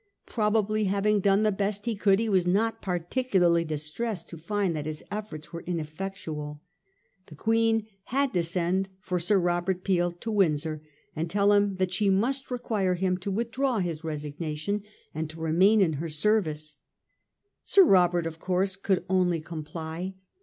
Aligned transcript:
Probably, 0.25 0.85
having 0.85 1.19
done 1.19 1.43
the 1.43 1.51
best 1.51 1.85
he 1.85 1.95
could, 1.95 2.17
he 2.17 2.27
was 2.27 2.47
not 2.47 2.81
particularly 2.81 3.63
distressed 3.63 4.29
to 4.29 4.37
find 4.39 4.75
that 4.75 4.87
his 4.87 5.03
efforts 5.11 5.53
were 5.53 5.61
in 5.61 5.79
effectual. 5.79 6.59
The 7.27 7.35
Queen 7.35 7.85
had 8.05 8.33
to 8.33 8.41
send 8.41 8.89
for 8.99 9.19
Sir 9.19 9.37
Robert 9.39 9.83
Peel 9.83 10.11
to 10.13 10.31
Windsor 10.31 10.81
and 11.15 11.29
tell 11.29 11.53
him 11.53 11.75
that 11.75 11.93
she 11.93 12.09
must 12.09 12.49
require 12.49 12.95
him 12.95 13.15
to 13.19 13.29
withdraw 13.29 13.77
his 13.77 14.03
resignation 14.03 14.81
and 15.13 15.29
to 15.29 15.39
remain 15.39 15.81
in 15.81 15.93
her 16.01 16.09
service. 16.09 16.77
Sir 17.63 17.85
Robert 17.85 18.25
of 18.25 18.39
course 18.39 18.75
could 18.75 19.05
only 19.07 19.39
comply. 19.39 20.15